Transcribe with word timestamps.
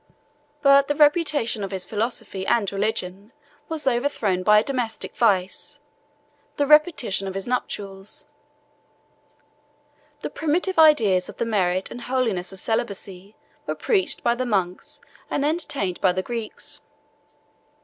But 0.63 0.87
the 0.87 0.95
reputation 0.95 1.63
of 1.63 1.69
his 1.69 1.85
philosophy 1.85 2.43
and 2.47 2.71
religion 2.71 3.33
was 3.69 3.85
overthrown 3.85 4.41
by 4.41 4.57
a 4.57 4.63
domestic 4.63 5.15
vice, 5.15 5.79
the 6.57 6.65
repetition 6.65 7.27
of 7.27 7.35
his 7.35 7.45
nuptials. 7.45 8.25
The 10.21 10.31
primitive 10.31 10.79
ideas 10.79 11.29
of 11.29 11.37
the 11.37 11.45
merit 11.45 11.91
and 11.91 12.01
holiness 12.01 12.51
of 12.51 12.57
celibacy 12.57 13.35
were 13.67 13.75
preached 13.75 14.23
by 14.23 14.33
the 14.33 14.43
monks 14.47 15.01
and 15.29 15.45
entertained 15.45 16.01
by 16.01 16.13
the 16.13 16.23
Greeks. 16.23 16.81